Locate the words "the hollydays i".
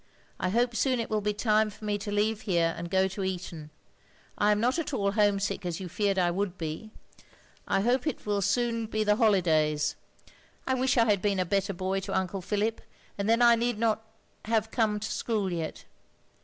9.43-10.73